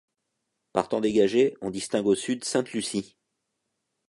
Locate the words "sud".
2.15-2.43